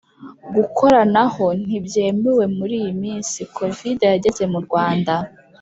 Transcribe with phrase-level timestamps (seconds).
[0.55, 5.13] Gukoranaho ntibyemewe muri iyi minsi covid yageze mu Rwanda